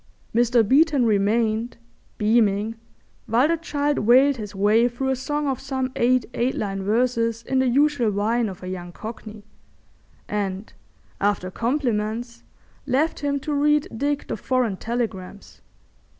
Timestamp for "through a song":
4.87-5.45